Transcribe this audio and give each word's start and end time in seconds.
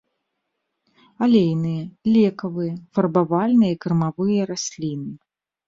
Алейныя, 1.25 1.83
лекавыя, 2.15 2.73
фарбавальныя 2.97 3.71
і 3.77 3.79
кармавыя 3.87 4.51
расліны. 4.55 5.11